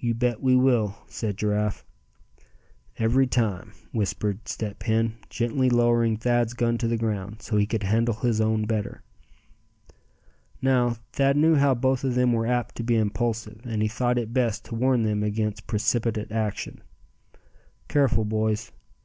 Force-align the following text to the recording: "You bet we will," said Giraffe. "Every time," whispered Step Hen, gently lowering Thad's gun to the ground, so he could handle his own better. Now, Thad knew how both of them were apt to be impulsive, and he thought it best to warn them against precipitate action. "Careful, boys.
"You 0.00 0.14
bet 0.14 0.42
we 0.42 0.56
will," 0.56 0.96
said 1.06 1.36
Giraffe. 1.36 1.84
"Every 2.98 3.28
time," 3.28 3.70
whispered 3.92 4.48
Step 4.48 4.82
Hen, 4.82 5.14
gently 5.30 5.70
lowering 5.70 6.16
Thad's 6.16 6.54
gun 6.54 6.76
to 6.78 6.88
the 6.88 6.96
ground, 6.96 7.40
so 7.40 7.56
he 7.56 7.64
could 7.64 7.84
handle 7.84 8.14
his 8.16 8.40
own 8.40 8.64
better. 8.64 9.04
Now, 10.60 10.96
Thad 11.12 11.36
knew 11.36 11.54
how 11.54 11.72
both 11.76 12.02
of 12.02 12.16
them 12.16 12.32
were 12.32 12.48
apt 12.48 12.74
to 12.78 12.82
be 12.82 12.96
impulsive, 12.96 13.60
and 13.64 13.80
he 13.80 13.86
thought 13.86 14.18
it 14.18 14.34
best 14.34 14.64
to 14.64 14.74
warn 14.74 15.04
them 15.04 15.22
against 15.22 15.68
precipitate 15.68 16.32
action. 16.32 16.82
"Careful, 17.86 18.24
boys. 18.24 18.72